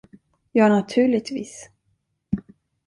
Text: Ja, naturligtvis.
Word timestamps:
Ja, 0.53 0.67
naturligtvis. 0.69 1.69